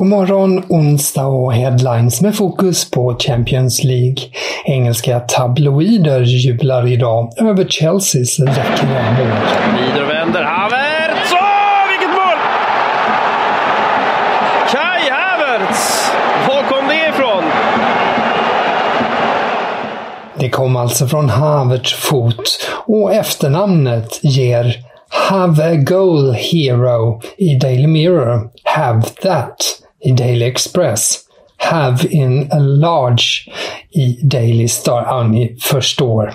[0.00, 4.16] God morgon, onsdag och headlines med fokus på Champions League.
[4.64, 10.06] Engelska tabloider jublar idag över Chelseas räckliga mål.
[10.08, 11.32] Vänder Havertz!
[11.32, 12.38] Åh, vilket mål!
[14.70, 16.10] Kai Havertz!
[16.48, 17.44] Var kom det ifrån?
[20.38, 24.74] Det kom alltså från Havertz fot och efternamnet ger
[25.30, 28.50] Have a goal hero i Daily Mirror.
[28.64, 31.18] Have that i Daily Express.
[31.56, 33.24] Have in a large
[33.90, 35.02] i Daily Star.
[35.02, 36.34] Ja, ni förstår.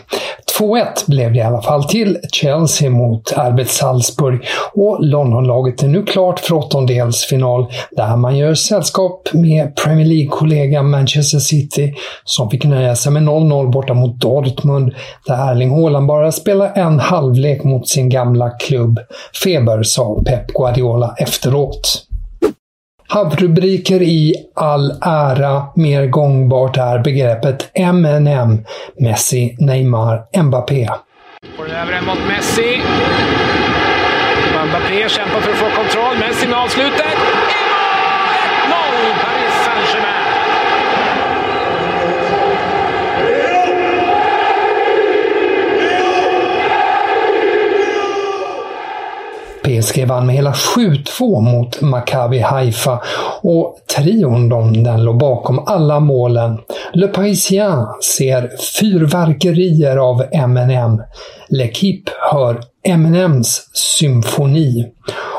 [0.59, 6.03] 2-1 blev det i alla fall till Chelsea mot Albert Salzburg och Londonlaget är nu
[6.03, 11.93] klart för åttondelsfinal där man gör sällskap med Premier League-kollegan Manchester City
[12.23, 14.93] som fick nöja sig med 0-0 borta mot Dortmund
[15.27, 18.99] där Erling Haaland bara spelar en halvlek mot sin gamla klubb.
[19.43, 22.05] Feber, sa Pep Guardiola efteråt.
[23.07, 28.65] Havrubriker i all ära, mer gångbart är begreppet MNM.
[28.99, 30.89] Messi, Neymar, Mbappé.
[31.57, 32.81] Får över en mot Messi.
[34.67, 36.17] Mbappé kämpar för att få kontroll.
[36.19, 37.05] Messi med avslutet.
[38.65, 39.11] I mål!
[39.11, 40.25] 1-0 Paris Saint-Germain
[49.95, 53.01] skrev vann med hela 7-2 mot Maccabi Haifa
[53.41, 56.57] och trion de, den låg bakom alla målen.
[56.93, 57.85] Le Parisien
[58.15, 61.01] ser fyrverkerier av M&M.
[61.49, 64.85] L'Equipe hör M&M's symfoni.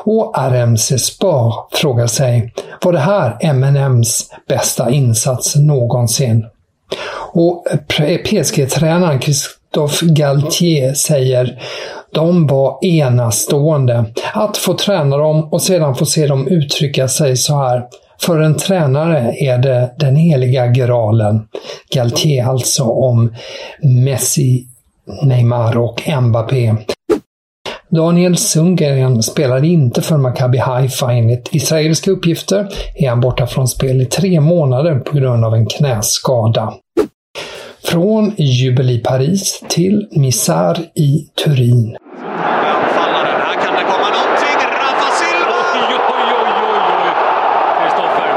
[0.04, 2.52] Och RMC Spar frågar sig,
[2.84, 6.44] var det här M&M's bästa insats någonsin?
[7.32, 7.64] Och
[8.24, 11.62] PSG-tränaren Christophe Galtier säger
[12.16, 14.04] de var enastående.
[14.32, 17.82] Att få träna dem och sedan få se dem uttrycka sig så här.
[18.20, 21.48] För en tränare är det den heliga graalen.
[21.94, 23.34] Galtier alltså om
[24.04, 24.66] Messi,
[25.22, 26.74] Neymar och Mbappé.
[27.88, 31.12] Daniel Sundgren spelade inte för Maccabi Haifa.
[31.12, 35.66] Enligt israeliska uppgifter är han borta från spel i tre månader på grund av en
[35.66, 36.74] knäskada.
[37.84, 41.96] Från jubel i Paris till misär i Turin.
[42.36, 44.58] Anfallaren, här kan det komma någonting.
[44.82, 45.58] Rafa Silva!
[45.74, 47.12] Oj, oj, oj, oj, oj.
[47.78, 48.28] Kristoffer.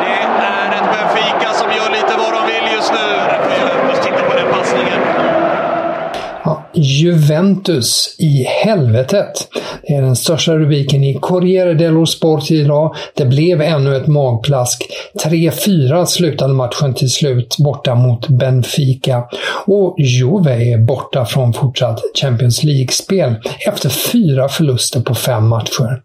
[0.00, 3.06] Det är ett Benfica som gör lite vad de vill just nu.
[3.88, 5.00] Just titta på den passningen.
[6.44, 9.48] Ja, Juventus i helvetet.
[9.82, 12.94] Det är den största rubriken i Corriere dello Sport idag.
[13.14, 14.86] Det blev ännu ett magplask.
[15.24, 19.24] 3-4 slutade matchen till slut borta mot Benfica.
[19.66, 23.34] Och Juve är borta från fortsatt Champions League-spel
[23.66, 26.00] efter fyra förluster på fem matcher.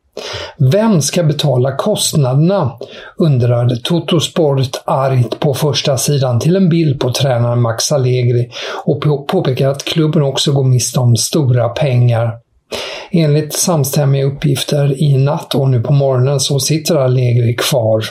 [0.58, 2.72] Vem ska betala kostnaderna?
[3.18, 8.50] undrade Totosport argt på första sidan till en bild på tränaren Max Allegri
[8.86, 12.38] och påpekar att klubben också går miste om stora pengar.
[13.12, 18.04] Enligt samstämmiga uppgifter i natt och nu på morgonen så sitter Allegri kvar.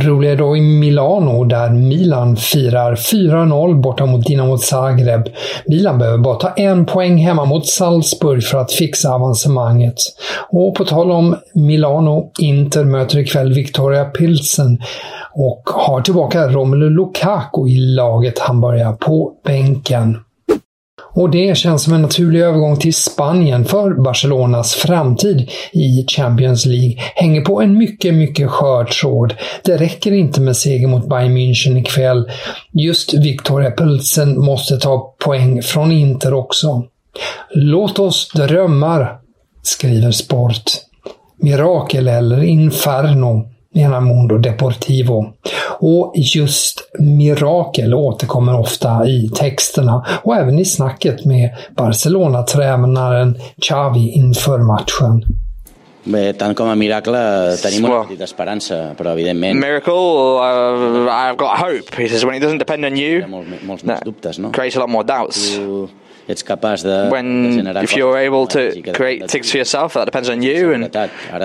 [0.00, 5.28] Roligare då i Milano där Milan firar 4-0 borta mot Dinamo Zagreb.
[5.66, 9.94] Milan behöver bara ta en poäng hemma mot Salzburg för att fixa avancemanget.
[10.50, 14.78] Och på tal om Milano, Inter möter ikväll Victoria Pilsen
[15.32, 18.38] och har tillbaka Romelu Lukaku i laget.
[18.38, 20.23] Han börjar på bänken.
[21.14, 26.94] Och det känns som en naturlig övergång till Spanien för Barcelonas framtid i Champions League
[27.14, 29.34] hänger på en mycket, mycket skör tråd.
[29.64, 32.30] Det räcker inte med seger mot Bayern München ikväll.
[32.72, 36.84] Just Victoria Pilsen måste ta poäng från Inter också.
[37.54, 39.18] Låt oss drömmar,
[39.62, 40.62] skriver Sport.
[41.36, 45.32] Mirakel eller Inferno menar Mundo Deportivo.
[45.78, 54.58] Och just mirakel återkommer ofta i texterna och även i snacket med Barcelona-tränaren Xavi inför
[54.58, 55.24] matchen.
[56.04, 59.60] Bé, tant com a miracle tenim una petita esperança, però evidentment...
[59.60, 62.02] Miracle, uh, I've got hope.
[62.02, 64.50] He says when it doesn't depend on you, molts, molts més dubtes, no?
[64.52, 65.54] creates a lot more doubts.
[65.56, 65.88] Tu
[66.28, 70.28] ets capaç de, when de if you're able to create things for yourself, that depends
[70.28, 70.84] on you, and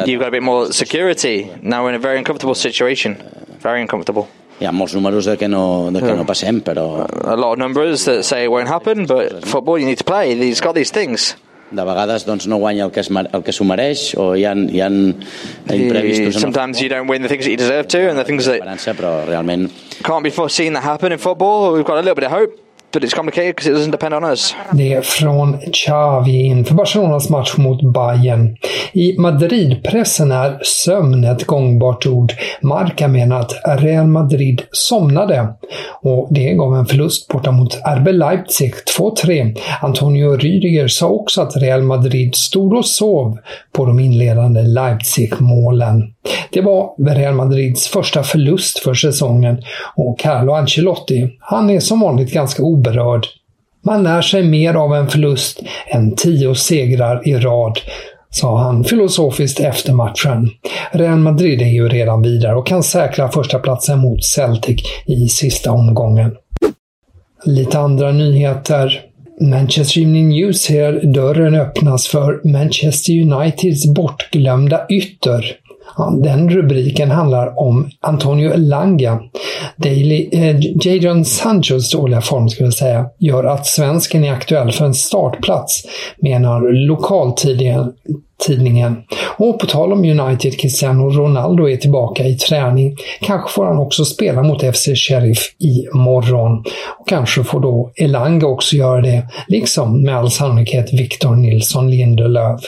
[0.08, 1.50] you've got a bit more security.
[1.62, 3.18] Now we're in a very uncomfortable situation.
[3.20, 4.28] Eh, very uncomfortable.
[4.60, 8.04] Ha molts números de que no, de que no passem, però A lot of numbers
[8.06, 10.36] that say it won't happen, but football you need to play.
[10.36, 11.36] He's got these things.
[11.72, 14.56] de vegades doncs, no guanya el que, es, el que s'ho mereix o hi ha,
[14.56, 18.26] hi ha imprevistos Sometimes you don't win the things that you deserve to, and the
[18.26, 18.62] things that
[18.98, 19.72] però realment
[20.04, 21.74] can't be foreseen that happen in football.
[21.74, 22.58] We've got a little bit of hope,
[22.92, 24.56] but it's complicated because it doesn't depend on us.
[24.72, 28.58] Det är från Xavi inför Barcelonas match mot Bayern.
[28.94, 32.34] I Madridpressen är sömn ett gångbart ord.
[32.62, 35.48] Marca menar att Real Madrid somnade
[36.02, 39.58] och det gav en förlust borta mot RB Leipzig 2-3.
[39.82, 43.38] Antonio Rüdiger sa också att Real Madrid stod och sov
[43.72, 46.14] på de inledande Leipzig-målen.
[46.52, 49.64] Det var Real Madrids första förlust för säsongen
[49.96, 53.26] och Carlo Ancelotti, han är som vanligt ganska oberörd.
[53.86, 57.80] Man lär sig mer av en förlust än tio segrar i rad,
[58.30, 60.50] sa han filosofiskt efter matchen.
[60.92, 65.72] Real Madrid är ju redan vidare och kan säkra första platsen mot Celtic i sista
[65.72, 66.36] omgången.
[67.46, 69.02] Lite andra nyheter.
[69.42, 75.56] Manchester Evening News ser dörren öppnas för Manchester Uniteds bortglömda ytter.
[75.98, 79.20] Ja, Den rubriken handlar om Antonio Elanga.
[79.76, 80.56] Daily, eh,
[80.86, 85.84] Jadon Sanchos dåliga form skulle jag säga, gör att svensken är aktuell för en startplats,
[86.22, 87.94] menar lokaltidningen.
[88.48, 88.96] Tidningen.
[89.38, 92.96] Och på tal om United, Cristiano Ronaldo är tillbaka i träning.
[93.22, 96.64] Kanske får han också spela mot FC Sheriff imorgon.
[97.00, 102.62] Och kanske får då Elanga också göra det, liksom med all sannolikhet Victor Nilsson Lindelöf.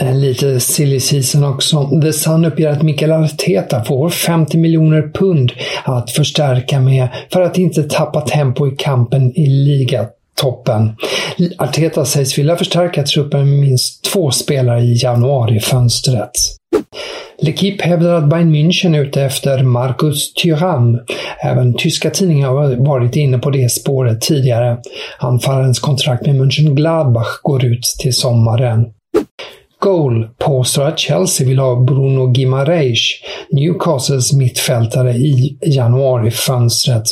[0.00, 2.00] Eh, lite silly season också.
[2.02, 5.52] The Sun uppger att Mikael Arteta får 50 miljoner pund
[5.84, 10.96] att förstärka med för att inte tappa tempo i kampen i ligatoppen.
[11.58, 16.30] Arteta sägs vilja förstärka truppen med minst två spelare i januarifönstret.
[17.42, 20.98] L'Equipe hävdar att Bayern München är ute efter Marcus Thuram.
[21.42, 24.78] Även tyska tidningar har varit inne på det spåret tidigare.
[25.18, 28.86] Anfallarens kontrakt med München Gladbach går ut till sommaren.
[29.80, 37.02] Goal påstår att Chelsea vill ha Bruno Gimareish, Newcastles mittfältare i januarifönstret.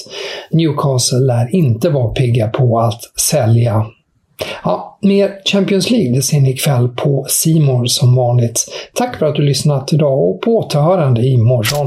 [0.51, 3.87] Newcastle lär inte vara pigga på att sälja.
[4.65, 8.67] Ja, mer Champions League det ser ni ikväll på Simor som vanligt.
[8.95, 11.87] Tack för att du lyssnat idag och på återhörande imorgon.